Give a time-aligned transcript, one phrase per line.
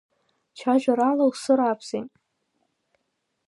[0.57, 2.11] Цәажәарала усырааԥсеит.